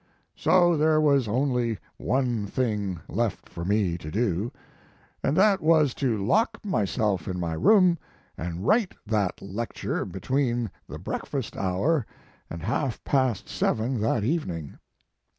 [0.35, 4.51] So there was only one thing left for me to do,
[5.23, 7.99] and that was to lock myself in my room
[8.35, 12.07] and write that lecture between the breakfast hour
[12.49, 14.79] and half past seven that evening.